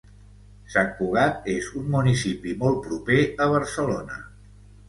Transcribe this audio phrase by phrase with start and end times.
[0.75, 4.19] Sant Cugat és un municipi molt proper a Barcelona.